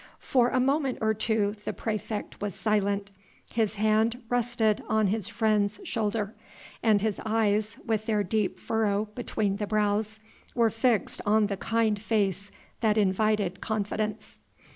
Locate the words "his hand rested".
3.51-4.81